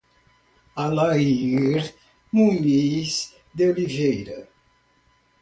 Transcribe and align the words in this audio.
Alair 0.83 1.83
Muniz 2.33 3.13
de 3.53 3.69
Oliveira 3.71 4.39